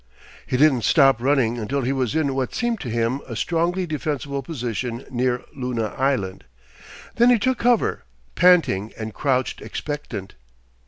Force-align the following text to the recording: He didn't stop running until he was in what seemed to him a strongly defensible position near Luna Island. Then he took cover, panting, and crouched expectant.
He 0.47 0.57
didn't 0.57 0.83
stop 0.83 1.21
running 1.21 1.59
until 1.59 1.81
he 1.83 1.93
was 1.93 2.15
in 2.15 2.33
what 2.33 2.55
seemed 2.55 2.79
to 2.79 2.89
him 2.89 3.21
a 3.27 3.35
strongly 3.35 3.85
defensible 3.85 4.41
position 4.41 5.05
near 5.11 5.43
Luna 5.55 5.93
Island. 5.95 6.43
Then 7.17 7.29
he 7.29 7.37
took 7.37 7.59
cover, 7.59 8.03
panting, 8.33 8.93
and 8.97 9.13
crouched 9.13 9.61
expectant. 9.61 10.33